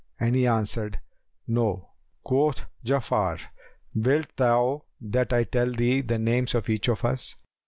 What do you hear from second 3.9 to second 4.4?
"Wilt